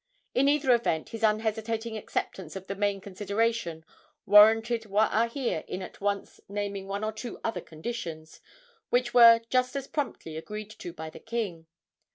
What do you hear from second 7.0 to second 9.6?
or two other conditions, which were